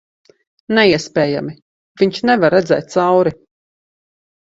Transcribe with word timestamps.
Neiespējami. 0.77 1.55
Viņš 2.03 2.25
nevar 2.33 2.57
redzēt 2.59 2.93
cauri... 2.99 3.39